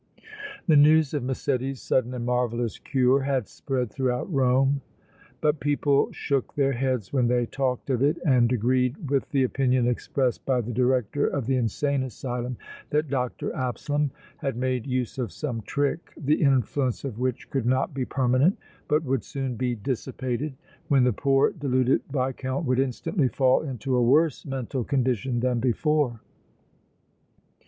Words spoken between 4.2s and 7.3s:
Rome, but people shook their heads when